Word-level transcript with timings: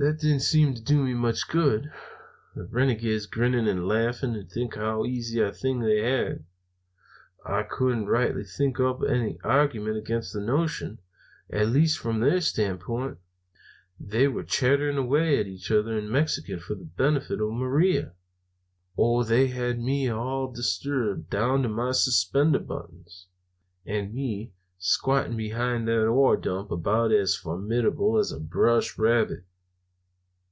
"That 0.00 0.20
didn't 0.20 0.42
seem 0.42 0.74
to 0.74 0.80
do 0.80 1.02
me 1.02 1.12
much 1.12 1.48
good. 1.48 1.90
The 2.54 2.66
renegades 2.66 3.26
were 3.26 3.34
grinning 3.34 3.66
and 3.66 3.88
laughing 3.88 4.32
to 4.34 4.44
think 4.44 4.76
how 4.76 5.04
easy 5.04 5.40
a 5.40 5.50
thing 5.50 5.80
they 5.80 5.98
had; 6.02 6.26
and 6.28 6.44
I 7.56 7.64
couldn't 7.64 8.06
rightly 8.06 8.44
think 8.44 8.78
up 8.78 9.00
any 9.02 9.40
arguments 9.42 9.98
against 9.98 10.32
the 10.32 10.40
notion 10.40 11.00
at 11.50 11.70
least 11.70 11.98
from 11.98 12.20
their 12.20 12.40
standpoint. 12.40 13.18
They 13.98 14.28
were 14.28 14.44
chattering 14.44 14.98
away 14.98 15.42
to 15.42 15.50
each 15.50 15.68
other 15.72 15.98
in 15.98 16.08
Mexican 16.12 16.60
for 16.60 16.76
the 16.76 16.84
benefit 16.84 17.40
of 17.40 17.50
Maria. 17.50 18.12
Oh, 18.96 19.24
they 19.24 19.48
had 19.48 19.80
me 19.80 20.08
all 20.08 20.52
distributed, 20.52 21.28
down 21.28 21.64
to 21.64 21.68
my 21.68 21.90
suspender 21.90 22.60
buttons! 22.60 23.26
And 23.84 24.14
me 24.14 24.52
squatting 24.78 25.36
behind 25.36 25.88
that 25.88 26.06
ore 26.06 26.36
dump 26.36 26.70
about 26.70 27.10
as 27.10 27.34
formidable 27.34 28.16
as 28.18 28.30
a 28.30 28.38
brush 28.38 28.96
rabbit! 28.96 29.42